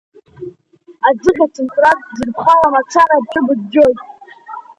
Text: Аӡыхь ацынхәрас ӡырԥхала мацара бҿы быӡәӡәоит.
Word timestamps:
Аӡыхь 1.07 1.41
ацынхәрас 1.45 1.99
ӡырԥхала 2.15 2.67
мацара 2.73 3.23
бҿы 3.23 3.41
быӡәӡәоит. 3.45 3.99